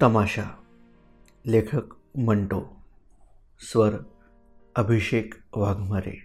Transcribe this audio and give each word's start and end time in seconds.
तमाशा, 0.00 0.58
लेखक 1.46 1.88
मंटो, 2.18 2.76
स्वर 3.60 3.94
अभिषेक 4.76 5.34
वाघमारे, 5.56 6.16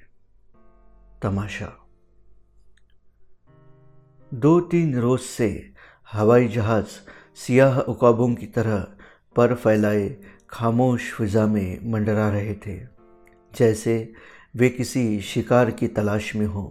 तमाशा। 1.22 1.72
दो 4.34 4.60
तीन 4.60 5.00
रोज 5.00 5.20
से 5.20 5.74
हवाई 6.12 6.48
जहाज़ 6.48 6.86
सियाह 7.36 7.80
उकाबों 7.80 8.34
की 8.36 8.46
तरह 8.46 8.88
पर 9.36 9.56
फैलाए 9.56 10.18
खामोश 10.50 11.12
फिजा 11.14 11.48
में 11.48 11.92
मंडरा 11.92 12.30
रहे 12.30 12.54
थे, 12.54 12.80
जैसे 13.54 14.14
वे 14.56 14.70
किसी 14.70 15.22
शिकार 15.22 15.72
की 15.72 15.88
तलाश 15.88 16.36
में 16.36 16.48
हों। 16.48 16.70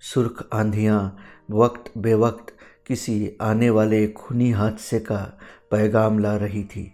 सुर्ख 0.00 0.48
आंधियाँ 0.52 1.16
वक्त 1.50 1.92
बेवक्त 1.98 2.56
किसी 2.86 3.36
आने 3.40 3.70
वाले 3.70 4.08
खूनी 4.08 4.50
हादसे 4.50 5.00
का 5.00 5.38
पैगाम 5.72 6.18
ला 6.18 6.36
रही 6.36 6.64
थी। 6.64 6.92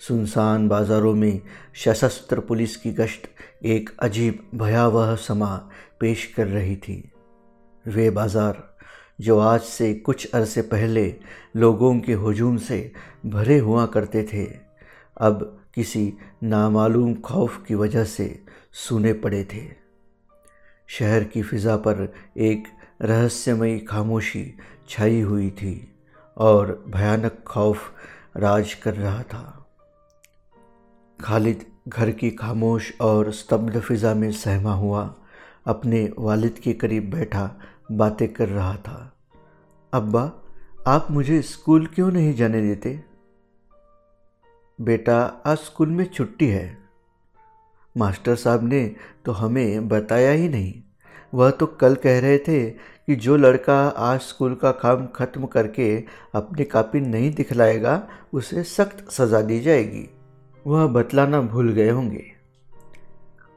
सुनसान 0.00 0.68
बाज़ारों 0.68 1.14
में 1.14 1.40
सशस्त्र 1.84 2.40
पुलिस 2.40 2.76
की 2.76 2.92
गश्त 2.92 3.28
एक 3.64 3.90
अजीब 3.98 4.38
भयावह 4.54 5.14
समा 5.16 5.54
पेश 6.00 6.24
कर 6.26 6.46
रही 6.46 6.76
थी। 6.76 7.02
वे 7.86 8.10
बाज़ार, 8.10 8.62
जो 9.20 9.38
आज 9.38 9.60
से 9.60 9.92
कुछ 9.94 10.30
अरसे 10.34 10.62
पहले 10.62 11.14
लोगों 11.56 11.98
के 12.00 12.12
हजूम 12.12 12.56
से 12.56 12.92
भरे 13.26 13.58
हुआ 13.58 13.86
करते 13.86 14.22
थे, 14.32 14.44
अब 15.16 15.60
किसी 15.74 16.12
नामालूम 16.42 17.14
खौफ 17.14 17.62
की 17.68 17.74
वजह 17.74 18.04
से 18.04 18.44
सुने 18.72 19.12
पड़े 19.12 19.44
थे। 19.44 19.62
शहर 20.88 21.24
की 21.24 21.42
फ़िज़ा 21.42 21.76
पर 21.76 22.12
एक 22.38 22.68
रहस्यमयी 23.02 23.78
खामोशी 23.78 24.44
छाई 24.88 25.20
हुई 25.20 25.50
थी। 25.50 25.93
और 26.36 26.84
भयानक 26.88 27.44
खौफ 27.46 27.92
राज 28.36 28.74
कर 28.74 28.94
रहा 28.94 29.22
था। 29.22 29.66
खालिद 31.24 31.66
घर 31.88 32.10
की 32.10 32.30
खामोश 32.30 33.00
और 33.00 33.32
स्तब्ध 33.32 33.80
फिज़ा 33.80 34.14
में 34.14 34.32
सहमा 34.32 34.72
हुआ, 34.72 35.14
अपने 35.66 36.12
वालिद 36.18 36.58
के 36.58 36.72
करीब 36.72 37.10
बैठा 37.10 37.50
बातें 37.92 38.32
कर 38.32 38.48
रहा 38.48 38.76
था। 38.76 39.16
अब्बा, 39.92 40.32
आप 40.86 41.08
मुझे 41.10 41.42
स्कूल 41.42 41.86
क्यों 41.86 42.12
नहीं 42.12 42.34
जाने 42.34 42.60
देते? 42.60 43.04
बेटा, 44.80 45.42
आज 45.46 45.58
स्कूल 45.58 45.88
में 45.88 46.04
छुट्टी 46.04 46.46
है। 46.48 46.78
मास्टर 47.96 48.36
साहब 48.36 48.64
ने 48.64 48.96
तो 49.24 49.32
हमें 49.32 49.88
बताया 49.88 50.32
ही 50.32 50.48
नहीं। 50.48 50.82
वह 51.34 51.50
तो 51.50 51.66
कल 51.66 51.94
कह 51.94 52.20
रहे 52.20 52.38
थे 52.38 52.70
कि 52.70 53.14
जो 53.16 53.36
लड़का 53.36 53.88
आज 53.88 54.20
स्कूल 54.20 54.54
का 54.54 54.70
काम 54.70 55.06
खत्म 55.06 55.46
करके 55.46 56.04
अपनी 56.34 56.64
कापी 56.64 57.00
नहीं 57.00 57.34
दिखलाएगा, 57.34 58.08
उसे 58.32 58.62
सख्त 58.62 59.10
सज़ा 59.10 59.40
दी 59.40 59.60
जाएगी। 59.60 60.08
वह 60.66 60.86
बतलाना 60.86 61.40
भूल 61.40 61.72
गए 61.72 61.90
होंगे। 61.90 62.32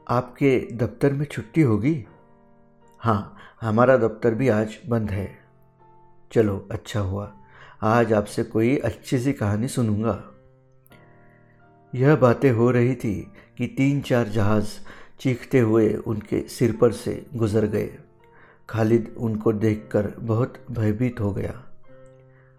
आपके 0.08 0.68
दफ्तर 0.72 1.12
में 1.12 1.26
छुट्टी 1.26 1.62
होगी? 1.62 2.06
हाँ 2.98 3.36
हमारा 3.60 3.96
दफ्तर 3.96 4.34
भी 4.34 4.48
आज 4.48 4.78
बंद 4.88 5.10
है। 5.10 5.38
चलो 6.32 6.68
अच्छा 6.70 7.00
हुआ। 7.00 7.32
आज 7.82 8.12
आपसे 8.12 8.42
कोई 8.42 8.76
अच्छी 8.76 9.18
सी 9.18 9.32
कहानी 9.32 9.68
सुनूँगा। 9.68 10.24
यह 11.94 12.16
बातें 12.16 12.50
हो 12.50 12.70
रही 12.70 12.94
थी 12.94 13.32
कि 13.58 13.66
तीन 13.66 14.00
चार 14.00 14.28
जहाज़ 14.28 14.68
चीखते 15.20 15.58
हुए 15.60 15.92
उनके 16.06 16.40
सिर 16.48 16.72
पर 16.72 16.92
से 16.92 17.22
गुजर 17.34 17.66
गए। 17.66 17.90
खालिद 18.68 19.14
उनको 19.18 19.52
देखकर 19.54 20.12
बहुत 20.20 20.54
भयभीत 20.70 21.20
हो 21.20 21.32
गया। 21.32 21.54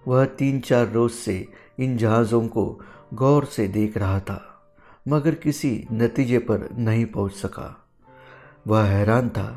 वह 0.04 0.26
तीन 0.38 0.60
चार 0.60 0.92
रोज 0.92 1.12
से 1.12 1.46
इन 1.80 1.98
जहाज़ों 1.98 2.48
को 2.48 2.66
गौर 3.14 3.46
से 3.46 3.68
देख 3.68 3.98
रहा 3.98 4.20
था, 4.20 4.42
मगर 5.06 5.36
किसी 5.36 5.72
नतीजे 5.92 6.40
पर 6.40 6.68
नहीं 6.78 7.06
पहुँच 7.06 7.34
सका। 7.34 7.76
वह 8.68 8.84
हैरान 8.84 9.30
था 9.30 9.48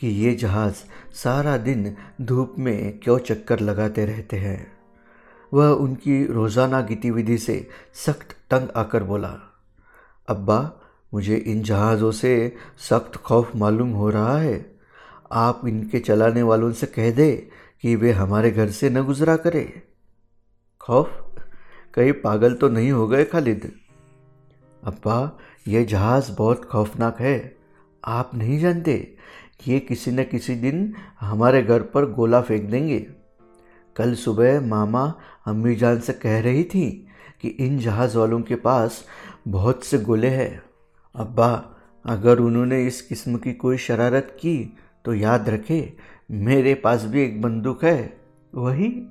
कि 0.00 0.08
ये 0.08 0.34
जहाज़ 0.34 0.82
सारा 1.14 1.56
दिन 1.58 1.94
धूप 2.22 2.54
में 2.58 2.98
क्यों 3.00 3.18
चक्कर 3.18 3.60
लगाते 3.60 4.04
रहते 4.06 4.36
हैं। 4.36 4.66
वह 5.52 5.68
उनकी 5.68 6.24
रोज़ाना 6.26 6.80
गतिविधि 6.80 7.38
से 7.38 7.68
सख्त 7.96 8.36
तंग 8.50 8.68
आकर 8.76 9.04
बोला, 9.04 9.34
अब्बा 10.28 10.58
मुझे 11.14 11.36
इन 11.36 11.62
जहाज़ों 11.62 12.12
से 12.12 12.56
सख्त 12.78 13.16
खौफ 13.16 13.56
मालूम 13.56 13.90
हो 13.90 14.10
रहा 14.10 14.38
है। 14.38 14.76
आप 15.32 15.66
इनके 15.66 15.98
चलाने 15.98 16.42
वालों 16.42 16.72
से 16.72 16.86
कह 16.86 17.10
दे 17.10 17.48
कि 17.82 17.96
वे 17.96 18.12
हमारे 18.12 18.50
घर 18.50 18.70
से 18.70 18.90
न 18.90 19.02
गुजरा 19.02 19.36
करें। 19.36 19.82
खौफ? 20.80 21.24
कहीं 21.94 22.12
पागल 22.12 22.54
तो 22.54 22.68
नहीं 22.68 22.92
हो 22.92 23.08
गए 23.08 23.24
खालिद। 23.24 23.72
अब्बा 24.84 25.38
यह 25.68 25.84
जहाज़ 25.84 26.32
बहुत 26.32 26.64
खौफनाक 26.64 27.20
है। 27.20 27.56
आप 28.04 28.30
नहीं 28.34 28.58
जानते 28.58 29.16
ये 29.68 29.80
किसी 29.80 30.10
न 30.10 30.24
किसी 30.24 30.54
दिन 30.54 30.94
हमारे 31.20 31.62
घर 31.62 31.82
पर 31.82 32.10
गोला 32.10 32.40
फेंक 32.42 32.70
देंगे। 32.70 33.06
कल 33.96 34.14
सुबह 34.14 34.60
मामा 34.60 35.14
अम्मी 35.46 35.74
जान 35.74 36.00
से 36.00 36.12
कह 36.12 36.40
रही 36.40 36.64
थी 36.64 37.06
कि 37.40 37.48
इन 37.48 37.78
जहाज़ 37.78 38.18
वालों 38.18 38.40
के 38.40 38.54
पास 38.54 39.04
बहुत 39.48 39.84
से 39.84 39.98
गोले 39.98 40.28
हैं। 40.28 40.65
अब्बा, 41.16 41.76
अगर 42.04 42.38
उन्होंने 42.38 42.86
इस 42.86 43.00
किस्म 43.02 43.36
की 43.36 43.52
कोई 43.52 43.76
शरारत 43.76 44.36
की 44.40 44.76
तो 45.04 45.14
याद 45.14 45.48
रखे, 45.48 45.96
मेरे 46.30 46.74
पास 46.74 47.04
भी 47.04 47.22
एक 47.22 47.40
बंदूक 47.42 47.84
है। 47.84 48.20
वही 48.54 49.08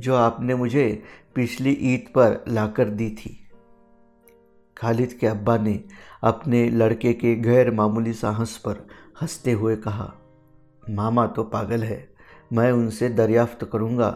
जो 0.00 0.14
आपने 0.14 0.54
मुझे 0.54 1.02
पिछली 1.34 1.70
ईद 1.70 2.08
पर 2.08 2.44
लाकर 2.48 2.88
दी 2.88 3.10
थी। 3.10 3.40
खालिद 4.76 5.12
के 5.12 5.26
अब्बा 5.26 5.56
ने 5.58 5.84
अपने 6.22 6.68
लड़के 6.70 7.12
के 7.12 7.34
गैर 7.34 7.70
मामूली 7.70 8.12
साहस 8.12 8.56
पर 8.56 8.86
हँसते 9.22 9.52
हुए 9.52 9.76
कहा, 9.76 10.12
मामा 10.90 11.26
तो 11.26 11.42
पागल 11.44 11.82
है, 11.82 12.08
मैं 12.52 12.72
उनसे 12.72 13.08
दरियाफ्त 13.08 13.68
करूँगा 13.72 14.10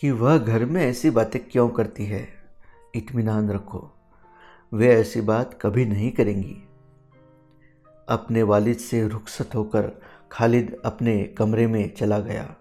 कि 0.00 0.10
वह 0.10 0.38
घर 0.38 0.64
में 0.64 0.82
ऐसी 0.84 1.10
बातें 1.10 1.40
क्यों 1.44 1.68
करती 1.68 2.04
है। 2.04 2.28
इत्मीनान 2.94 3.50
रखो, 3.50 3.90
वे 4.72 4.88
ऐसी 4.88 5.20
बात 5.20 5.58
कभी 5.62 5.84
नहीं 5.84 6.10
करेंगी। 6.12 6.56
अपने 8.08 8.42
वालिद 8.42 8.76
से 8.76 9.06
रुखसत 9.08 9.54
होकर 9.54 9.90
खालिद 10.32 10.76
अपने 10.84 11.22
कमरे 11.38 11.66
में 11.66 11.94
चला 11.94 12.18
गया 12.18 12.54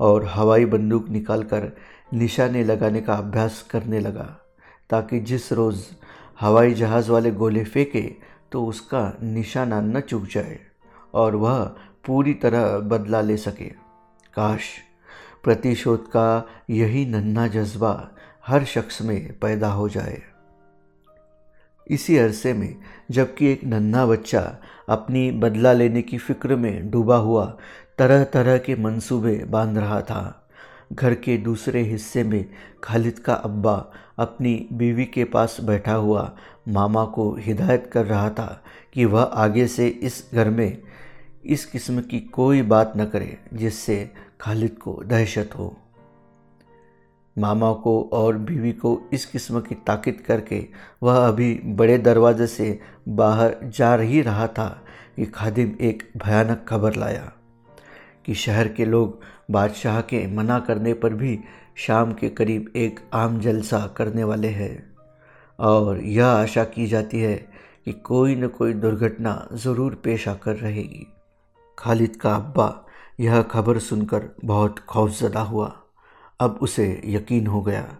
और 0.00 0.24
हवाई 0.26 0.64
बंदूक 0.64 1.08
निकालकर 1.08 1.70
निशाने 2.14 2.64
लगाने 2.64 3.00
का 3.00 3.14
अभ्यास 3.14 3.62
करने 3.70 4.00
लगा, 4.00 4.26
ताकि 4.90 5.20
जिस 5.20 5.52
रोज़ 5.52 5.84
हवाई 6.40 6.74
जहाज़ 6.74 7.10
वाले 7.10 7.30
गोले 7.30 7.64
फेंके 7.64 8.02
तो 8.52 8.64
उसका 8.66 9.12
निशाना 9.22 9.80
न 9.80 10.00
चूक 10.00 10.24
जाए 10.24 10.58
और 11.14 11.36
वह 11.36 11.64
पूरी 12.06 12.34
तरह 12.34 12.78
बदला 12.78 13.20
ले 13.20 13.36
सके। 13.36 13.68
काश 14.34 14.68
प्रतिशोध 15.44 16.06
का 16.06 16.48
यही 16.70 17.04
नन्हा 17.06 17.46
जज्बा 17.46 18.10
हर 18.46 18.64
शख्स 18.64 19.02
में 19.02 19.38
पैदा 19.38 19.68
हो 19.68 19.88
जाए। 19.88 20.22
इसी 21.88 22.16
अरसे 22.16 22.52
में, 22.52 22.76
जबकि 23.10 23.46
एक 23.46 23.64
नन्हा 23.64 24.06
बच्चा 24.06 24.58
अपनी 24.88 25.30
बदला 25.30 25.72
लेने 25.72 26.02
की 26.02 26.18
फ़िक्र 26.18 26.56
में 26.56 26.90
डूबा 26.90 27.16
हुआ 27.16 27.58
तरह 27.98 28.24
तरह 28.24 28.58
के 28.58 28.74
मंसूबे 28.74 29.44
बाँध 29.44 29.78
रहा 29.78 30.00
था। 30.00 30.48
घर 30.92 31.14
के 31.14 31.36
दूसरे 31.36 31.82
हिस्से 31.82 32.24
में 32.24 32.50
खालिद 32.84 33.18
का 33.18 33.34
अब्बा 33.34 33.92
अपनी 34.18 34.68
बीवी 34.72 35.04
के 35.04 35.24
पास 35.24 35.56
बैठा 35.60 35.94
हुआ 35.94 36.36
मामा 36.68 37.04
को 37.04 37.36
हिदायत 37.40 37.90
कर 37.92 38.06
रहा 38.06 38.30
था 38.30 38.64
कि 38.92 39.04
वह 39.04 39.22
आगे 39.22 39.66
से 39.66 39.88
इस 39.88 40.30
घर 40.34 40.50
में 40.50 40.82
इस 41.44 41.64
किस्म 41.66 42.00
की 42.00 42.20
कोई 42.20 42.62
बात 42.62 42.92
न 42.96 43.04
करे 43.04 43.38
जिससे 43.54 44.10
खालिद 44.40 44.70
को 44.70 45.02
दहशत 45.06 45.50
हो। 45.58 45.76
मामा 47.38 47.72
को 47.72 48.10
और 48.12 48.36
बीवी 48.38 48.72
को 48.72 49.10
इस 49.12 49.26
किस्म 49.26 49.60
की 49.60 49.74
ताकीद 49.74 50.20
करके 50.20 50.66
वह 51.02 51.26
अभी 51.28 51.54
बड़े 51.64 51.98
दरवाजे 51.98 52.46
से 52.46 52.80
बाहर 53.08 53.56
जा 53.64 53.94
ही 53.94 54.22
रहा 54.22 54.46
था 54.46 54.68
कि 55.16 55.26
खादिम 55.26 55.72
एक 55.80 56.02
भयानक 56.16 56.66
खबर 56.68 56.94
लाया 56.94 57.32
कि 58.26 58.34
शहर 58.34 58.68
के 58.68 58.84
लोग 58.84 59.20
बादशाह 59.50 60.00
के 60.00 60.26
मना 60.26 60.58
करने 60.58 60.94
पर 60.94 61.14
भी 61.14 61.38
शाम 61.76 62.12
के 62.12 62.28
करीब 62.28 62.72
एक 62.76 63.00
आम 63.14 63.40
जलसा 63.40 63.86
करने 63.86 64.24
वाले 64.24 64.48
हैं। 64.48 64.94
और 65.58 66.00
यह 66.00 66.26
आशा 66.26 66.64
की 66.64 66.86
जाती 66.86 67.20
है 67.20 67.34
कि 67.84 67.92
कोई 67.92 68.34
न 68.34 68.48
कोई 68.48 68.72
दुर्घटना 68.72 69.48
ज़रूर 69.54 69.94
पेश 69.94 70.28
आकर 70.28 70.56
रहेगी। 70.56 71.06
खालिद 71.78 72.16
का 72.16 72.34
अब्बा 72.34 72.86
यह 73.20 73.42
खबर 73.42 73.78
सुनकर 73.78 74.28
बहुत 74.44 74.78
खौफजदा 74.78 75.40
हुआ। 75.40 75.72
अब 76.40 76.58
उसे 76.62 77.02
यकीन 77.04 77.46
हो 77.46 77.62
गया 77.62 77.96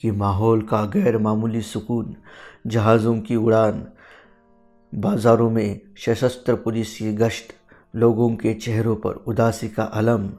कि 0.00 0.10
माहौल 0.10 0.62
का 0.62 0.84
गैर 0.84 1.18
मामूली 1.18 1.62
सुकून, 1.62 2.16
जहाज़ों 2.66 3.20
की 3.20 3.36
उड़ान, 3.36 3.86
बाज़ारों 4.94 5.50
में 5.50 5.80
सशस्त्र 6.06 6.54
पुलिस 6.54 6.96
की 6.96 7.12
गश्त, 7.12 7.54
लोगों 7.96 8.36
के 8.36 8.54
चेहरों 8.54 8.96
पर 8.96 9.10
उदासी 9.10 9.68
का 9.68 9.82
अलम, 9.82 10.30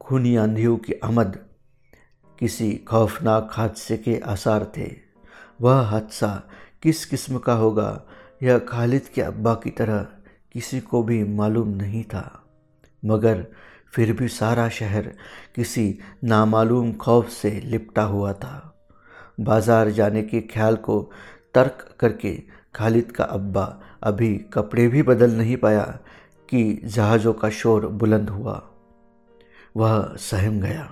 खूनी 0.00 0.36
आंधियों 0.36 0.76
की 0.76 0.92
आमद, 1.04 1.38
किसी 2.38 2.74
खौफनाक 2.74 3.48
हादसे 3.52 3.96
के 3.96 4.18
आसार 4.18 4.72
थे। 4.76 4.96
वह 5.60 5.80
हादसा 5.80 6.42
किस 6.82 7.04
किस्म 7.04 7.38
का 7.38 7.52
होगा, 7.52 8.02
यह 8.42 8.58
खालिद 8.58 9.02
के 9.14 9.22
अब्बा 9.22 9.54
की 9.54 9.70
तरह 9.70 10.06
किसी 10.52 10.80
को 10.80 11.02
भी 11.02 11.24
मालूम 11.24 11.68
नहीं 11.68 12.04
था। 12.04 12.44
मगर 13.04 13.46
फिर 13.92 14.12
भी 14.12 14.28
सारा 14.28 14.68
शहर 14.68 15.10
किसी 15.54 15.98
नामालूम 16.24 16.92
खौफ 16.92 17.28
से 17.28 17.50
लिपटा 17.64 18.02
हुआ 18.02 18.32
था। 18.32 18.56
बाज़ार 19.40 19.90
जाने 19.90 20.22
के 20.22 20.40
ख्याल 20.40 20.76
को 20.76 21.00
तर्क 21.54 21.88
करके 22.00 22.32
खालिद 22.74 23.10
का 23.12 23.24
अब्बा 23.24 23.64
अभी 24.02 24.34
कपड़े 24.52 24.86
भी 24.88 25.02
बदल 25.02 25.30
नहीं 25.30 25.56
पाया 25.56 25.84
कि 26.48 26.80
जहाज़ों 26.84 27.32
का 27.32 27.50
शोर 27.50 27.86
बुलंद 27.86 28.30
हुआ। 28.30 28.62
वह 29.76 30.14
सहम 30.18 30.60
गया। 30.60 30.88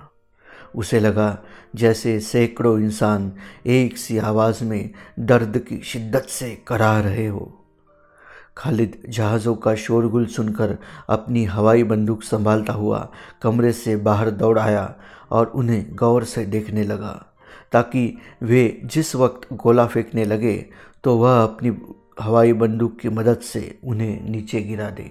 उसे 0.75 1.01
लगा 1.01 1.39
जैसे 1.77 2.19
सैकड़ों 2.21 2.79
इंसान 2.81 3.33
एक 3.67 3.97
सी 3.99 4.19
आवाज़ 4.19 4.65
में 4.65 4.91
दर्द 5.21 5.59
की 5.59 5.81
शिद्दत 5.83 6.27
से 6.29 6.51
करा 6.69 6.99
रहे 7.01 7.27
हो। 7.27 7.53
खालिद 8.59 8.97
जहाज़ों 9.09 9.55
का 9.55 9.75
शोरगुल 9.75 10.27
सुनकर 10.27 10.77
अपनी 11.09 11.45
हवाई 11.45 11.83
बंदूक 11.85 12.23
संभालता 12.23 12.73
हुआ 12.73 13.09
कमरे 13.43 13.73
से 13.73 13.97
बाहर 13.99 14.31
दौड़ 14.31 14.59
आया 14.59 14.95
और 15.31 15.47
उन्हें 15.47 15.85
गौर 15.95 16.25
से 16.25 16.45
देखने 16.47 16.85
लगा, 16.85 17.13
ताकि 17.73 18.19
वे 18.43 18.81
जिस 18.85 19.15
वक्त 19.17 19.53
गोला 19.55 19.87
फेंकने 19.87 20.25
लगे 20.25 20.57
तो 21.05 21.17
वह 21.17 21.43
अपनी 21.43 21.77
हवाई 22.21 22.53
बंदूक 22.55 22.99
की 23.01 23.09
मदद 23.11 23.41
से 23.43 23.79
उन्हें 23.85 24.31
नीचे 24.31 24.61
गिरा 24.63 24.89
दे। 24.91 25.11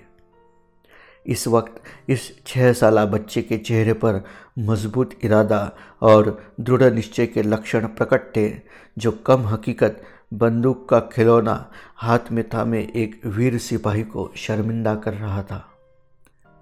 इस 1.25 1.47
वक्त 1.47 1.81
इस 2.09 2.31
छः 2.47 2.71
साल 2.73 3.03
बच्चे 3.05 3.41
के 3.41 3.57
चेहरे 3.57 3.93
पर 3.93 4.23
मज़बूत 4.59 5.13
इरादा 5.23 5.59
और 6.01 6.37
दृढ़ 6.59 6.83
निश्चय 6.93 7.25
के 7.27 7.41
लक्षण 7.43 7.87
प्रकट 7.87 8.35
थे, 8.35 8.51
जो 8.97 9.11
कम 9.25 9.47
हकीकत 9.47 10.01
बंदूक 10.33 10.89
का 10.89 10.99
खिलौना 10.99 11.71
हाथ 11.95 12.19
में 12.31 12.49
थामे 12.49 12.79
एक 12.95 13.25
वीर 13.25 13.57
सिपाही 13.57 14.03
को 14.03 14.31
शर्मिंदा 14.35 14.95
कर 14.95 15.13
रहा 15.13 15.43
था। 15.43 15.71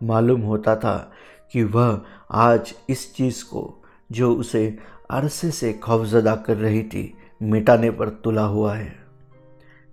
मालूम 0.04 0.42
होता 0.42 0.76
था 0.76 1.12
कि 1.52 1.64
वह 1.64 2.02
आज 2.32 2.76
इस 2.90 3.16
चीज़ 3.16 3.44
को, 3.44 3.84
जो 4.12 4.36
उसे 4.36 4.78
अरसे 5.10 5.52
से 5.52 5.74
खौफजदा 5.74 6.36
कर 6.36 6.58
रही 6.58 6.84
थी, 6.84 7.18
मिटाने 7.44 7.92
पर 7.92 8.10
तुला 8.10 8.44
हुआ 8.46 8.76
है। 8.76 8.96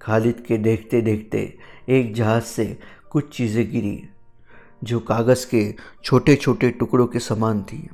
खालिद 0.02 0.44
के 0.48 0.58
देखते 0.58 1.00
देखते 1.00 1.58
एक 1.88 2.14
जहाज़ 2.14 2.44
से 2.44 2.78
कुछ 3.10 3.36
चीज़ें 3.36 3.70
गिरी, 3.70 4.02
जो 4.84 5.00
कागज़ 5.00 5.46
के 5.46 5.74
छोटे 6.04 6.36
छोटे 6.36 6.70
टुकड़ों 6.70 7.06
के 7.06 7.18
समान 7.18 7.62
थी। 7.62 7.88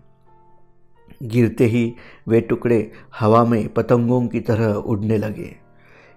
गिरते 1.23 1.65
ही 1.65 1.95
वे 2.29 2.41
टुकड़े 2.41 2.93
हवा 3.21 3.45
में 3.45 3.69
पतंगों 3.69 4.27
की 4.27 4.41
तरह 4.41 4.73
उड़ने 4.73 5.19
लगे। 5.19 5.68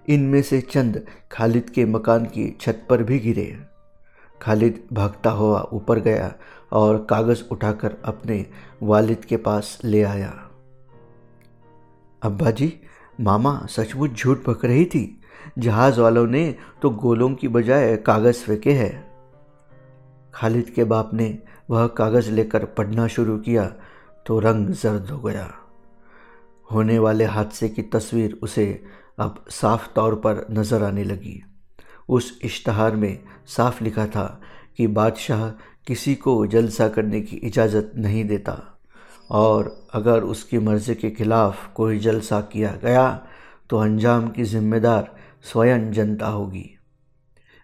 इनमें 0.08 0.42
से 0.42 0.60
चंद 0.60 1.06
खालिद 1.32 1.70
के 1.70 1.84
मकान 1.84 2.24
की 2.24 2.56
छत 2.60 2.86
पर 2.90 3.02
भी 3.02 3.18
गिरे। 3.18 3.56
खालिद 4.42 4.82
भागता 4.92 5.30
हुआ 5.30 5.60
ऊपर 5.72 5.98
गया 5.98 6.34
और 6.72 7.06
कागज़ 7.10 7.42
उठाकर 7.50 7.96
अपने 8.04 8.46
वालिद 8.82 9.24
के 9.24 9.36
पास 9.36 9.78
ले 9.84 10.02
आया। 10.02 10.50
अब्बा 12.22 12.50
जी 12.50 12.80
मामा 13.20 13.66
सचमुच 13.70 14.10
झूठ 14.10 14.38
पक 14.38 14.64
रही 14.64 14.84
थी। 14.84 15.20
जहाज़ 15.58 16.00
वालों 16.00 16.26
ने 16.26 16.54
तो 16.82 16.90
गोलों 16.90 17.34
की 17.34 17.48
बजाय 17.48 17.96
कागज़ 17.96 18.36
फेंके 18.36 18.72
हैं। 18.72 19.12
खालिद 20.34 20.70
के 20.70 20.84
बाप 20.84 21.14
ने 21.14 21.38
वह 21.70 21.86
कागज़ 21.86 22.30
लेकर 22.30 22.64
पढ़ना 22.64 23.06
शुरू 23.06 23.38
किया 23.38 23.66
तो 24.26 24.38
रंग 24.38 24.68
जर्द 24.68 25.10
हो 25.10 25.18
गया। 25.18 25.54
होने 26.72 26.98
वाले 26.98 27.24
हादसे 27.24 27.68
की 27.68 27.82
तस्वीर 27.82 28.38
उसे 28.42 28.84
अब 29.22 29.44
साफ़ 29.50 29.88
तौर 29.94 30.14
पर 30.16 30.46
नज़र 30.50 30.82
आने 30.82 31.04
लगी। 31.04 31.40
उस 32.08 32.38
इश्तहार 32.44 32.96
में 32.96 33.18
साफ़ 33.48 33.82
लिखा 33.84 34.06
था 34.06 34.26
कि 34.76 34.86
बादशाह 34.88 35.48
किसी 35.86 36.14
को 36.14 36.34
जलसा 36.46 36.88
करने 36.88 37.20
की 37.20 37.36
इजाज़त 37.38 37.92
नहीं 37.96 38.24
देता 38.24 38.60
और 39.30 39.76
अगर 39.94 40.22
उसकी 40.24 40.58
मर्ज़ी 40.58 40.94
के 40.94 41.10
ख़िलाफ़ 41.10 41.66
कोई 41.74 41.98
जलसा 41.98 42.40
किया 42.52 42.72
गया 42.82 43.08
तो 43.70 43.78
अंजाम 43.78 44.28
की 44.28 44.44
ज़िम्मेदार 44.44 45.10
स्वयं 45.44 45.90
जनता 45.92 46.26
होगी। 46.28 46.68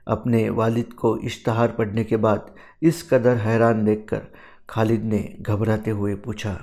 अपने 0.06 0.48
वालिद 0.50 0.92
को 0.92 1.16
इश्तहार 1.18 1.72
पढ़ने 1.72 2.04
के 2.04 2.16
बाद 2.18 2.54
इस 2.82 3.02
कदर 3.10 3.36
हैरान 3.36 3.84
देखकर 3.84 4.22
खालिद 4.70 5.04
ने 5.04 5.22
घबराते 5.40 5.90
हुए 5.90 6.14
पूछा 6.16 6.58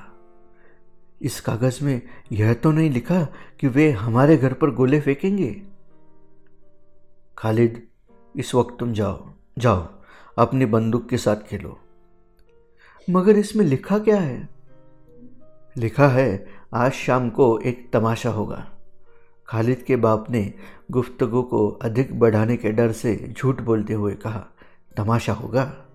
इस 1.26 1.42
कागज़ 1.42 1.84
में 1.84 2.02
यह 2.32 2.54
तो 2.54 2.72
नहीं 2.72 2.90
लिखा 2.90 3.28
कि 3.60 3.68
वे 3.68 3.92
हमारे 3.92 4.38
घर 4.38 4.54
पर 4.54 4.72
गोले 4.72 5.02
फेंकेंगे। 5.02 5.62
खालिद, 7.38 7.88
इस 8.36 8.56
वक्त 8.56 8.78
तुम 8.80 8.94
जाओ 8.94 9.30
जाओ, 9.58 9.88
अपनी 10.38 10.66
बंदूक 10.66 11.10
के 11.10 11.18
साथ 11.18 11.36
खेलो। 11.36 11.80
मगर 13.10 13.38
इसमें 13.38 13.66
लिखा 13.66 14.00
क्या 14.00 14.20
है? 14.20 14.50
लिखा 15.78 16.08
है, 16.08 16.48
आज 16.74 16.92
शाम 16.92 17.30
को 17.30 17.60
एक 17.60 17.90
तमाशा 17.94 18.30
होगा। 18.30 18.72
खालिद 19.48 19.84
के 19.88 19.96
बाप 19.96 20.30
ने 20.30 20.54
गुफ्तगु 20.92 21.44
को 21.44 21.70
अधिक 21.70 22.20
बढ़ाने 22.20 22.58
के 22.58 22.72
डर 22.72 22.92
से 22.92 23.34
झूठ 23.38 23.62
बोलते 23.62 23.94
हुए 23.94 24.14
कहा, 24.14 24.48
तमाशा 24.98 25.34
होगा? 25.34 25.86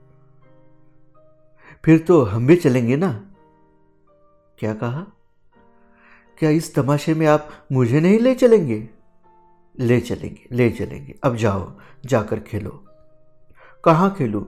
फिर 1.85 1.99
तो 1.99 2.23
हम 2.23 2.47
भी 2.47 2.57
चलेंगे 2.57 2.97
ना? 2.97 3.35
क्या 4.59 4.75
कहा? 4.75 5.07
क्या 6.40 6.50
इस 6.50 6.75
तमाशे 6.75 7.12
में 7.14 7.26
आप 7.26 7.49
मुझे 7.73 8.00
नहीं 8.00 8.18
ले 8.18 8.35
चलेंगे? 8.35 8.82
ले 9.75 10.00
चलेंगे 10.00 10.56
ले 10.56 10.68
चलेंगे। 10.70 11.14
अब 11.25 11.37
जाओ, 11.37 11.73
जाकर 12.06 12.40
खेलो। 12.40 12.70
कहाँ 13.85 14.14
खेलूँ? 14.18 14.44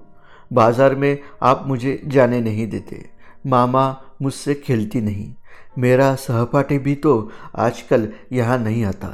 बाज़ार 0.52 0.94
में 0.94 1.18
आप 1.42 1.64
मुझे 1.66 2.00
जाने 2.06 2.40
नहीं 2.40 2.66
देते। 2.66 3.04
मामा 3.46 3.84
मुझसे 4.22 4.54
खेलती 4.54 5.00
नहीं। 5.00 5.32
मेरा 5.78 6.14
सहपाठी 6.16 6.78
भी 6.78 6.94
तो 6.94 7.30
आजकल 7.56 8.08
यहाँ 8.32 8.58
नहीं 8.58 8.84
आता। 8.84 9.08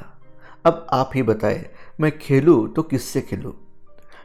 अब 0.67 0.87
आप 0.93 1.11
ही 1.15 1.23
बताएँ, 1.23 1.65
मैं 2.01 2.19
खेलूँ 2.19 2.73
तो 2.75 2.83
किससे 2.83 3.21
खेलूँ? 3.21 3.53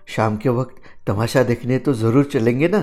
शाम 0.07 0.37
के 0.37 0.49
वक्त 0.49 0.81
तमाशा 1.07 1.43
देखने 1.43 1.79
तो 1.79 1.93
ज़रूर 1.93 2.25
चलेंगे 2.25 2.67
ना? 2.67 2.81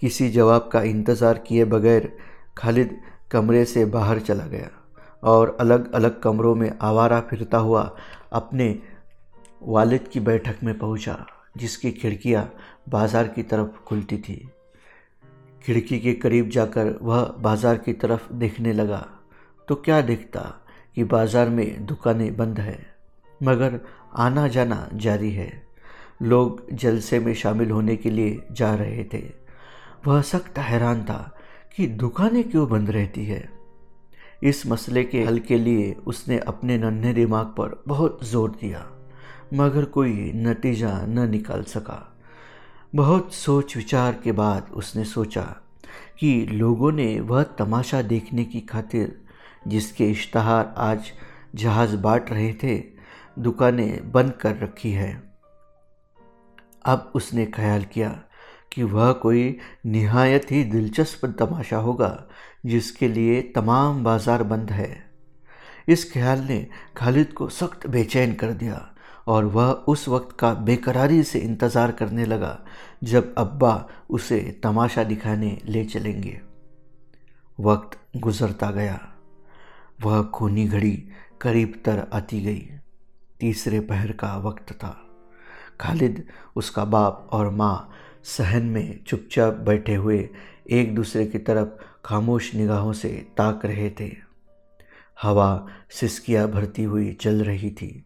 किसी 0.00 0.28
जवाब 0.30 0.68
का 0.72 0.82
इंतज़ार 0.82 1.38
किए 1.38 1.64
बगैर 1.64 2.12
खालिद 2.58 2.98
कमरे 3.32 3.64
से 3.64 3.84
बाहर 3.86 4.20
चला 4.20 4.46
गया। 4.46 4.70
और 5.22 5.56
अलग 5.60 5.92
अलग 5.92 6.20
कमरों 6.20 6.54
में 6.54 6.70
आवारा 6.82 7.20
फिरता 7.20 7.58
हुआ 7.58 7.82
अपने 8.32 8.78
वालिद 9.64 10.08
की 10.08 10.20
बैठक 10.20 10.62
में 10.62 10.78
पहुँचा, 10.78 11.16
जिसकी 11.56 11.90
खिड़कियाँ 11.92 12.50
बाज़ार 12.88 13.28
की 13.28 13.42
तरफ़ 13.42 13.82
खुलती 13.86 14.18
थी। 14.18 14.36
खिड़की 15.64 15.98
के 16.00 16.12
करीब 16.14 16.48
जाकर 16.50 16.96
वह 17.02 17.22
बाज़ार 17.38 17.78
की 17.78 17.92
तरफ़ 17.94 18.32
देखने 18.34 18.72
लगा 18.72 19.06
तो 19.68 19.74
क्या 19.76 20.00
देखता 20.02 20.40
कि 20.96 21.04
बाज़ार 21.06 21.48
में 21.48 21.86
दुकानें 21.86 22.36
बंद 22.36 22.58
है 22.60 22.78
मगर 23.40 23.80
आना 24.16 24.46
जाना 24.48 24.88
जारी 24.94 25.30
है। 25.30 25.50
लोग 26.22 26.66
जलसे 26.72 27.18
में 27.20 27.32
शामिल 27.34 27.70
होने 27.70 27.96
के 27.96 28.10
लिए 28.10 28.38
जा 28.52 28.74
रहे 28.74 29.04
थे। 29.04 29.22
वह 30.06 30.20
सख्त 30.22 30.58
हैरान 30.60 31.02
था 31.04 31.20
कि 31.76 31.86
दुकानें 31.86 32.42
क्यों 32.50 32.68
बंद 32.68 32.90
रहती 32.90 33.24
है? 33.24 33.48
इस 34.42 34.66
मसले 34.66 35.04
के 35.04 35.22
हल 35.24 35.38
के 35.38 35.58
लिए 35.58 35.92
उसने 36.06 36.38
अपने 36.38 36.76
नन्हे 36.78 37.12
दिमाग 37.12 37.46
पर 37.58 37.82
बहुत 37.88 38.24
ज़ोर 38.24 38.50
दिया, 38.50 38.84
मगर 39.54 39.84
कोई 39.84 40.32
नतीजा 40.36 40.92
न 41.06 41.28
निकाल 41.30 41.62
सका। 41.62 42.04
बहुत 42.94 43.34
सोच 43.34 43.76
विचार 43.76 44.20
के 44.24 44.32
बाद 44.32 44.70
उसने 44.72 45.04
सोचा 45.04 45.42
कि 46.20 46.46
लोगों 46.46 46.92
ने 46.92 47.08
वह 47.20 47.42
तमाशा 47.58 48.02
देखने 48.02 48.44
की 48.44 48.60
खातिर 48.60 49.16
जिसके 49.68 50.10
इश्तहार 50.10 50.74
आज 50.78 51.10
जहाज़ 51.54 51.96
बांट 51.96 52.30
रहे 52.30 52.52
थे, 52.62 52.78
दुकानें 53.38 54.12
बंद 54.12 54.32
कर 54.32 54.56
रखी 54.56 54.90
है। 54.92 55.10
अब 56.84 57.10
उसने 57.14 57.46
ख्याल 57.46 57.84
किया 57.84 58.10
कि 58.72 58.82
वह 58.82 59.12
कोई 59.12 59.56
निहायत 59.86 60.50
ही 60.50 60.62
दिलचस्प 60.64 61.26
तमाशा 61.38 61.76
होगा, 61.78 62.28
जिसके 62.66 63.08
लिए 63.08 63.40
तमाम 63.54 64.02
बाज़ार 64.04 64.42
बंद 64.42 64.70
है। 64.70 64.90
इस 65.88 66.12
ख्याल 66.12 66.40
ने 66.40 66.66
खालिद 66.96 67.32
को 67.32 67.48
सख्त 67.48 67.86
बेचैन 67.86 68.34
कर 68.34 68.52
दिया 68.52 68.88
और 69.28 69.44
वह 69.44 69.70
उस 69.88 70.08
वक्त 70.08 70.36
का 70.38 70.52
बेकरारी 70.54 71.22
से 71.22 71.38
इंतज़ार 71.38 71.92
करने 71.92 72.24
लगा, 72.24 72.58
जब 73.04 73.34
अब्बा 73.38 73.86
उसे 74.10 74.40
तमाशा 74.62 75.04
दिखाने 75.04 75.56
ले 75.66 75.84
चलेंगे। 75.84 76.40
वक्त 77.58 77.98
गुज़रता 78.16 78.70
गया। 78.70 78.98
वह 80.02 80.22
खूनी 80.24 80.66
घड़ी 80.66 80.96
करीब 81.40 81.80
तर 81.84 82.06
आती 82.12 82.40
गई। 82.40 82.68
तीसरे 83.40 83.80
पहर 83.80 84.12
का 84.12 84.36
वक्त 84.38 84.72
था। 84.72 84.96
खालिद, 85.80 86.22
उसका 86.56 86.84
बाप 86.84 87.28
और 87.32 87.50
माँ 87.50 87.90
सहन 88.24 88.66
में 88.66 89.04
चुपचाप 89.04 89.54
बैठे 89.54 89.94
हुए 89.94 90.28
एक 90.70 90.94
दूसरे 90.94 91.26
की 91.26 91.38
तरफ़ 91.38 91.68
खामोश 92.04 92.54
निगाहों 92.54 92.92
से 92.92 93.08
ताक 93.36 93.64
रहे 93.64 93.90
थे। 93.90 94.10
हवा 95.22 95.66
सिसकिया 95.90 96.46
भरती 96.46 96.82
हुई 96.82 97.12
चल 97.12 97.42
रही 97.44 97.70
थी। 97.70 98.04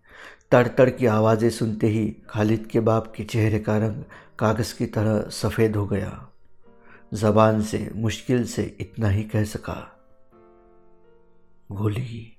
तड़ 0.51 0.67
तड़ 0.69 0.91
की 0.91 1.07
आवाज़ें 1.07 1.49
सुनते 1.51 1.87
ही 1.87 2.07
खालिद 2.29 2.67
के 2.67 2.81
बाप 2.81 3.13
के 3.17 3.25
चेहरे 3.25 3.59
का 3.59 3.77
रंग 3.79 4.03
कागज़ 4.39 4.75
की 4.79 4.87
तरह 4.87 5.21
सफ़ेद 5.31 5.77
हो 5.77 5.87
गया। 5.87 6.29
जबान 7.15 7.63
से 7.63 7.91
मुश्किल 7.97 8.45
से 8.47 8.63
इतना 8.81 9.09
ही 9.09 9.23
कह 9.23 9.45
सका, 9.45 9.77
गोली। 11.73 12.37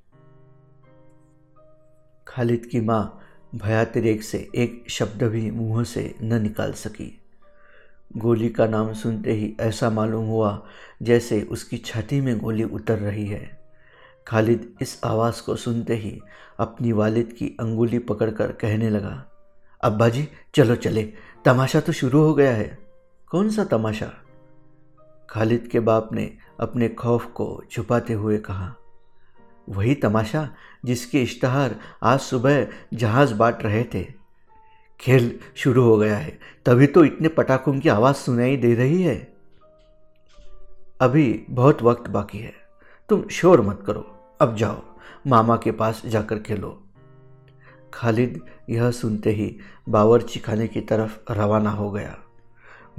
खालिद 2.27 2.65
की 2.65 2.81
माँ 2.81 3.19
भयातिरेक 3.55 4.23
से 4.23 4.37
एक 4.55 4.83
शब्द 4.89 5.23
भी 5.23 5.49
मुँह 5.51 5.83
से 5.83 6.15
न 6.23 6.41
निकाल 6.41 6.73
सकी। 6.73 7.22
गोली 8.17 8.49
का 8.49 8.65
नाम 8.67 8.93
सुनते 8.93 9.33
ही 9.33 9.55
ऐसा 9.59 9.89
मालूम 9.89 10.25
हुआ 10.25 10.65
जैसे 11.01 11.41
उसकी 11.41 11.77
छाती 11.77 12.21
में 12.21 12.37
गोली 12.39 12.63
उतर 12.63 12.99
रही 12.99 13.25
है। 13.27 13.59
खालिद 14.27 14.75
इस 14.81 14.99
आवाज़ 15.03 15.41
को 15.43 15.55
सुनते 15.55 15.95
ही 15.95 16.19
अपनी 16.59 16.91
वालिद 16.91 17.33
की 17.33 17.47
अंगुली 17.59 17.99
पकड़कर 17.99 18.51
कहने 18.51 18.89
लगा 18.89 19.23
अब्बा 19.83 20.09
जी 20.09 20.27
चलो 20.55 20.75
चले, 20.75 21.03
तमाशा 21.45 21.79
तो 21.79 21.91
शुरू 21.91 22.21
हो 22.21 22.33
गया 22.33 22.53
है। 22.55 22.77
कौन 23.27 23.49
सा 23.49 23.63
तमाशा? 23.63 24.11
खालिद 25.29 25.67
के 25.67 25.79
बाप 25.79 26.13
ने 26.13 26.31
अपने 26.59 26.89
खौफ 26.89 27.25
को 27.25 27.63
छुपाते 27.71 28.13
हुए 28.13 28.37
कहा, 28.37 28.73
वही 29.69 29.95
तमाशा 29.95 30.49
जिसके 30.85 31.21
इश्तहार 31.23 31.75
आज 32.03 32.19
सुबह 32.19 32.67
जहाज़ 32.93 33.33
बांट 33.33 33.63
रहे 33.63 33.83
थे। 33.83 34.22
खेल 35.03 35.39
शुरू 35.55 35.83
हो 35.83 35.97
गया 35.97 36.17
है। 36.17 36.37
तभी 36.65 36.87
तो 36.87 37.03
इतने 37.05 37.27
पटाखों 37.27 37.79
की 37.79 37.89
आवाज़ 37.89 38.15
सुनाई 38.15 38.57
दे 38.57 38.73
रही 38.75 39.01
है। 39.01 39.15
अभी 41.01 41.45
बहुत 41.49 41.81
वक्त 41.83 42.09
बाकी 42.09 42.37
है। 42.37 42.53
तुम 43.09 43.27
शोर 43.27 43.61
मत 43.61 43.83
करो। 43.87 44.05
अब 44.41 44.55
जाओ। 44.55 44.81
मामा 45.27 45.55
के 45.55 45.71
पास 45.71 46.01
जाकर 46.05 46.39
खेलो। 46.39 46.79
खालिद 47.93 48.39
यह 48.69 48.91
सुनते 48.91 49.31
ही 49.31 49.55
बावरची 49.89 50.39
खाने 50.39 50.67
की 50.67 50.81
तरफ़ 50.81 51.33
रवाना 51.33 51.69
हो 51.69 51.89
गया। 51.91 52.15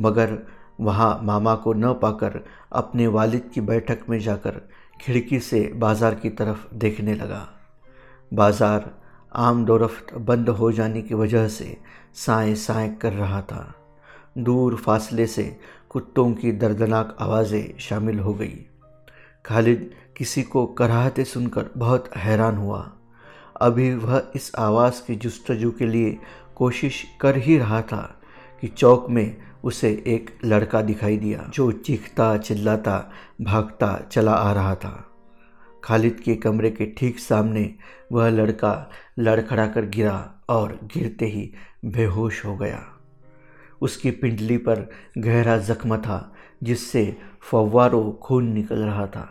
मगर 0.00 0.38
वहाँ 0.80 1.20
मामा 1.22 1.54
को 1.54 1.72
न 1.72 1.92
पाकर 1.92 2.40
अपने 2.72 3.06
वालिद 3.06 3.50
की 3.54 3.60
बैठक 3.60 4.00
में 4.08 4.18
जाकर 4.18 4.60
खिड़की 5.00 5.40
से 5.40 5.60
बाज़ार 5.74 6.14
की 6.14 6.30
तरफ़ 6.30 6.74
देखने 6.74 7.14
लगा। 7.14 7.48
बाज़ार 8.32 9.03
आम 9.36 9.64
दोरफ्त 9.64 10.14
बंद 10.14 10.48
हो 10.48 10.72
जाने 10.72 11.02
की 11.02 11.14
वजह 11.14 11.48
से 11.48 11.76
साए 12.14 12.54
साए 12.54 12.88
कर 12.88 13.12
रहा 13.12 13.40
था। 13.42 13.74
दूर 14.38 14.76
फासले 14.76 15.26
से 15.26 15.56
कुत्तों 15.90 16.32
की 16.32 16.52
दर्दनाक 16.52 17.16
आवाज़ें 17.20 17.78
शामिल 17.78 18.18
हो 18.18 18.34
गई। 18.34 18.66
खालिद 19.44 19.90
किसी 20.16 20.42
को 20.42 20.66
कराहते 20.66 21.24
सुनकर 21.24 21.66
बहुत 21.76 22.10
हैरान 22.16 22.56
हुआ। 22.56 22.92
अभी 23.60 23.94
वह 23.94 24.22
इस 24.36 24.52
आवाज़ 24.58 25.06
की 25.06 25.16
जस्तजू 25.16 25.70
के 25.70 25.86
लिए 25.86 26.18
कोशिश 26.56 27.04
कर 27.20 27.36
ही 27.36 27.58
रहा 27.58 27.82
था 27.82 28.20
कि 28.60 28.68
चौक 28.68 29.10
में 29.10 29.36
उसे 29.64 30.04
एक 30.06 30.38
लड़का 30.44 30.82
दिखाई 30.82 31.16
दिया, 31.16 31.50
जो 31.54 31.72
चीखता 31.72 32.36
चिल्लाता 32.36 33.12
भागता 33.40 34.08
चला 34.12 34.32
आ 34.32 34.52
रहा 34.52 34.74
था। 34.74 35.10
खालिद 35.84 36.20
के 36.20 36.34
कमरे 36.34 36.70
के 36.70 36.86
ठीक 36.98 37.18
सामने 37.18 37.74
वह 38.12 38.28
लड़का 38.28 38.90
लड़खड़ा 39.18 39.66
कर 39.66 39.86
गिरा 39.86 40.18
और 40.48 40.78
गिरते 40.94 41.26
ही 41.26 41.50
बेहोश 41.86 42.44
हो 42.44 42.56
गया। 42.56 42.82
उसकी 43.82 44.10
पिंडली 44.10 44.56
पर 44.58 44.88
गहरा 45.18 45.56
जख्म 45.58 45.96
था, 45.96 46.32
जिससे 46.62 47.16
फव्वारों 47.42 48.12
खून 48.18 48.48
निकल 48.52 48.78
रहा 48.78 49.06
था। 49.06 49.28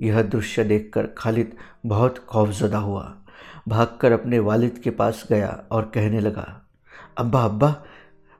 यह 0.00 0.22
दृश्य 0.22 0.64
देखकर 0.64 1.06
खालिद 1.18 1.56
बहुत 1.86 2.18
खौफजदा 2.28 2.78
हुआ। 2.78 3.02
भागकर 3.68 4.12
अपने 4.12 4.38
वालिद 4.38 4.78
के 4.78 4.90
पास 4.90 5.24
गया 5.30 5.48
और 5.72 5.90
कहने 5.94 6.20
लगा, 6.20 6.46
अब्बा 7.18 7.44
अब्बा, 7.44 7.74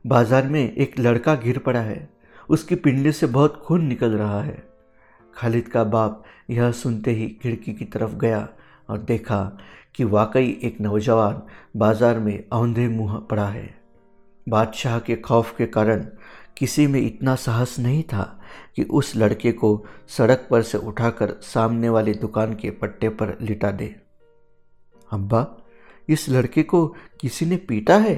बाज़ार 0.04 0.48
में 0.48 0.72
एक 0.72 0.98
लड़का 0.98 1.34
गिर 1.34 1.58
पड़ा 1.58 1.80
है। 1.80 2.08
उसकी 2.48 2.74
पिंडली 2.74 3.12
से 3.12 3.26
बहुत 3.28 3.56
खून 3.56 3.84
निकल 3.84 4.10
रहा 4.10 4.42
है। 4.42 4.71
खालिद 5.36 5.68
का 5.68 5.84
बाप 5.84 6.22
यह 6.50 6.70
सुनते 6.72 7.10
ही 7.10 7.28
खिड़की 7.42 7.72
की 7.72 7.84
तरफ़ 7.84 8.14
गया 8.16 8.48
और 8.90 8.98
देखा 8.98 9.58
कि 9.94 10.04
वाकई 10.04 10.60
एक 10.64 10.80
नौजवान 10.80 11.42
बाज़ार 11.76 12.18
में 12.18 12.44
औंधे 12.52 12.88
मुँह 12.88 13.18
पड़ा 13.30 13.46
है। 13.46 13.68
बादशाह 14.46 14.98
के 14.98 15.16
खौफ 15.16 15.54
के 15.56 15.66
कारण 15.66 16.06
किसी 16.58 16.86
में 16.86 17.00
इतना 17.00 17.34
साहस 17.34 17.78
नहीं 17.78 18.02
था 18.02 18.22
कि 18.76 18.82
उस 18.82 19.14
लड़के 19.16 19.52
को 19.52 19.84
सड़क 20.08 20.46
पर 20.50 20.62
से 20.62 20.78
उठाकर 20.78 21.34
सामने 21.42 21.88
वाली 21.88 22.14
दुकान 22.14 22.54
के 22.54 22.70
पट्टे 22.70 23.08
पर 23.08 23.36
लिटा 23.40 23.70
दे। 23.70 23.94
अब्बा, 25.10 25.46
इस 26.08 26.28
लड़के 26.28 26.62
को 26.62 26.86
किसी 27.20 27.46
ने 27.46 27.56
पीटा 27.58 27.96
है? 27.96 28.16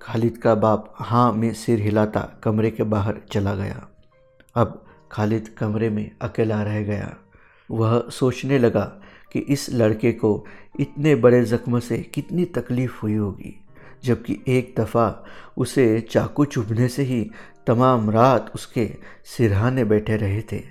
खालिद 0.00 0.36
का 0.38 0.54
बाप 0.54 0.94
हाँ 0.96 1.32
में 1.32 1.52
सिर 1.52 1.80
हिलाता 1.80 2.20
कमरे 2.42 2.70
के 2.70 2.82
बाहर 2.82 3.20
चला 3.32 3.54
गया। 3.54 3.88
अब 4.56 4.84
खालिद 5.12 5.48
कमरे 5.48 5.90
में 5.90 6.10
अकेला 6.20 6.62
रह 6.62 6.82
गया। 6.82 7.16
वह 7.70 8.02
सोचने 8.10 8.58
लगा 8.58 8.84
कि 9.32 9.38
इस 9.38 9.68
लड़के 9.70 10.12
को 10.12 10.46
इतने 10.80 11.14
बड़े 11.14 11.44
ज़ख्म 11.44 11.78
से 11.78 11.98
कितनी 12.14 12.44
तकलीफ़ 12.44 13.00
हुई 13.02 13.14
होगी, 13.14 13.54
जबकि 14.04 14.38
एक 14.48 14.74
दफ़ा 14.78 15.24
उसे 15.56 16.00
चाकू 16.00 16.44
चुभने 16.44 16.88
से 16.88 17.02
ही 17.02 17.30
तमाम 17.66 18.10
रात 18.10 18.52
उसके 18.54 18.90
सिरहाने 19.24 19.84
बैठे 19.84 20.16
रहे 20.16 20.42
थे। 20.52 20.62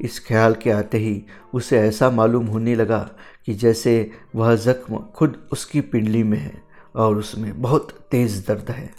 इस 0.00 0.18
ख्याल 0.26 0.54
के 0.54 0.70
आते 0.70 0.98
ही 0.98 1.24
उसे 1.54 1.78
ऐसा 1.78 2.10
मालूम 2.10 2.46
होने 2.46 2.74
लगा 2.74 2.98
कि 3.46 3.54
जैसे 3.54 4.10
वह 4.34 4.54
ज़ख्म 4.54 4.98
खुद 5.14 5.48
उसकी 5.52 5.80
पिंडली 5.80 6.22
में 6.22 6.38
है 6.38 6.62
और 6.96 7.16
उसमें 7.16 7.62
बहुत 7.62 7.90
तेज़ 8.10 8.46
दर्द 8.48 8.70
है। 8.70 8.90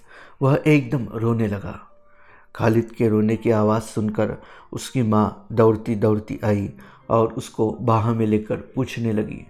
वह 0.42 0.60
एकदम 0.68 1.08
रोने 1.14 1.48
लगा। 1.48 1.80
खालिद 2.56 2.92
के 2.92 3.08
रोने 3.10 3.36
की 3.36 3.52
आवाज़ 3.52 3.84
सुनकर 3.84 4.36
उसकी 4.74 5.02
माँ 5.04 5.48
दौड़ती 5.52 5.96
दौड़ती 5.96 6.40
आई 6.44 6.70
और 7.10 7.34
उसको 7.34 7.72
बाह 7.82 8.12
में 8.14 8.26
लेकर 8.26 8.58
पूछने 8.76 9.14
लगी, 9.14 9.46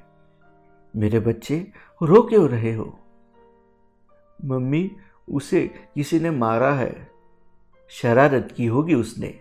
मेरे 0.94 1.20
बच्चे, 1.20 1.66
रो 2.02 2.22
क्यों 2.22 2.48
रहे 2.50 2.74
हो? 2.74 2.98
मम्मी, 4.40 4.92
उसे 5.28 5.62
किसी 5.96 6.20
ने 6.20 6.30
मारा 6.32 6.72
है। 6.74 7.08
शरारत 7.92 8.54
की 8.58 8.66
होगी 8.66 8.94
उसने। 8.94 9.40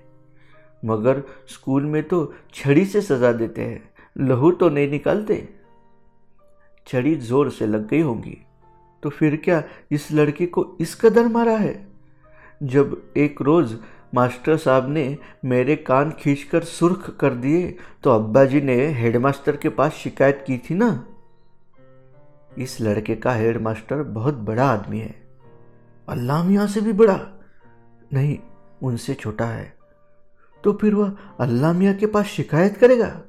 मगर 0.82 1.22
स्कूल 1.48 1.84
में 1.84 2.02
तो 2.02 2.32
छड़ी 2.54 2.84
से 2.84 3.00
सजा 3.02 3.32
देते 3.32 3.62
हैं, 3.62 3.90
लहू 4.16 4.50
तो 4.50 4.68
नहीं 4.68 4.88
निकालते। 4.90 5.48
छड़ी 6.86 7.14
ज़ोर 7.16 7.50
से 7.50 7.66
लग 7.66 7.88
गई 7.88 8.00
होगी 8.00 8.36
तो 9.02 9.10
फिर 9.10 9.36
क्या 9.36 9.62
इस 9.90 10.10
लड़के 10.12 10.46
को 10.46 10.66
इस 10.80 10.94
कदर 10.94 11.28
मारा 11.28 11.56
है? 11.56 11.74
जब 12.62 13.02
एक 13.16 13.42
रोज़ 13.42 13.76
मास्टर 14.14 14.56
साहब 14.56 14.88
ने 14.88 15.18
मेरे 15.44 15.76
कान 15.76 16.10
खींचकर 16.10 16.64
सुर्ख 16.64 17.16
कर 17.20 17.34
दिए 17.34 17.76
तो 18.02 18.10
अब्बा 18.10 18.44
जी 18.44 18.60
ने 18.60 18.86
हेडमास्टर 18.86 19.56
के 19.56 19.68
पास 19.68 19.92
शिकायत 19.92 20.44
की 20.46 20.58
थी 20.58 20.74
ना? 20.74 21.06
इस 22.58 22.80
लड़के 22.80 23.16
का 23.16 23.32
हेडमास्टर 23.32 24.02
बहुत 24.02 24.34
बड़ा 24.34 24.66
आदमी 24.66 24.98
है। 24.98 25.14
अल्लाह 26.08 26.44
मियाँ 26.44 26.66
से 26.66 26.80
भी 26.80 26.92
बड़ा? 26.92 27.20
नहीं, 28.12 28.38
उनसे 28.82 29.14
छोटा 29.14 29.44
है। 29.44 29.78
तो 30.64 30.72
फिर 30.72 30.94
वह 30.94 31.16
अल्लाह 31.40 31.72
मियाँ 31.72 31.94
के 31.94 32.06
पास 32.06 32.26
शिकायत 32.26 32.76
करेगा? 32.76 33.22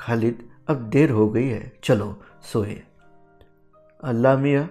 खालिद, 0.00 0.48
अब 0.68 0.76
देर 0.76 1.10
हो 1.10 1.28
गई 1.28 1.48
है। 1.48 1.72
चलो, 1.84 2.22
सोए। 2.52 2.82
अल्लाह 4.04 4.38
मियाँ, 4.38 4.70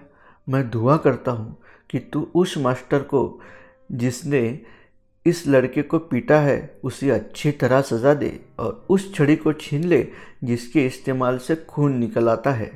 मैं 0.50 0.70
दुआ 0.70 0.98
करता 0.98 1.32
हूँ 1.32 1.58
कि 1.94 2.00
तू 2.04 2.22
उस 2.36 2.58
मास्टर 2.58 3.00
को, 3.04 3.40
जिसने 3.92 4.60
इस 5.26 5.48
लड़के 5.48 5.82
को 5.82 5.98
पीटा 6.00 6.40
है, 6.40 6.80
उसे 6.84 7.10
अच्छी 7.10 7.52
तरह 7.54 7.82
सज़ा 7.82 8.14
दे 8.14 8.40
और 8.60 8.86
उस 8.90 9.14
छड़ी 9.16 9.36
को 9.36 9.54
छीन 9.54 9.84
ले, 9.84 10.08
जिसके 10.44 10.86
इस्तेमाल 10.86 11.38
से 11.38 11.56
खून 11.56 11.98
निकल 11.98 12.30
आता 12.30 12.52
है। 12.52 12.72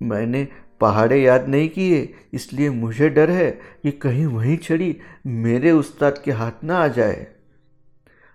मैंने 0.00 0.46
पहाड़े 0.80 1.20
याद 1.22 1.48
नहीं 1.48 1.68
किए, 1.68 2.14
इसलिए 2.32 2.70
मुझे 2.70 3.08
डर 3.08 3.30
है 3.30 3.50
कि 3.82 3.90
कहीं 3.92 4.26
वही 4.26 4.56
छड़ी 4.56 4.96
मेरे 5.26 5.70
उस्ताद 5.70 6.18
के 6.18 6.32
हाथ 6.32 6.64
ना 6.64 6.78
आ 6.78 6.88
जाए। 6.88 7.26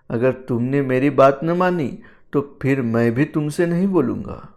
अगर 0.09 0.31
तुमने 0.47 0.81
मेरी 0.81 1.09
बात 1.09 1.39
न 1.43 1.57
मानी 1.57 1.87
तो 2.33 2.41
फिर 2.61 2.81
मैं 2.81 3.11
भी 3.13 3.25
तुमसे 3.25 3.65
नहीं 3.65 3.87
बोलूँगा। 3.87 4.47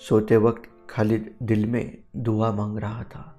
सोते 0.00 0.36
वक्त 0.36 0.70
खालिद 0.90 1.36
दिल 1.42 1.66
में 1.66 1.98
दुआ 2.16 2.52
मांग 2.52 2.78
रहा 2.78 3.02
था। 3.02 3.33